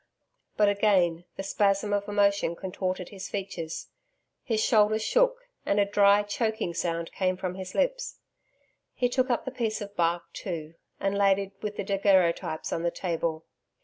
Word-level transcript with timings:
But 0.57 0.67
again 0.67 1.25
the 1.35 1.43
spasm 1.43 1.93
of 1.93 2.07
emotion 2.09 2.55
contorted 2.55 3.09
his 3.09 3.29
features. 3.29 3.89
His 4.41 4.59
shoulders 4.59 5.03
shook, 5.03 5.47
and 5.63 5.79
a 5.79 5.85
dry 5.85 6.23
choking 6.23 6.73
sound 6.73 7.11
came 7.11 7.37
from 7.37 7.53
his 7.53 7.75
lips. 7.75 8.17
He 8.95 9.07
took 9.07 9.29
up 9.29 9.45
the 9.45 9.51
piece 9.51 9.79
of 9.79 9.95
bark 9.95 10.23
too, 10.33 10.73
and 10.99 11.15
laid 11.15 11.37
it 11.37 11.51
with 11.61 11.75
the 11.77 11.83
daguerreotypes 11.85 12.73
on 12.73 12.81
the 12.81 12.89
table. 12.89 13.45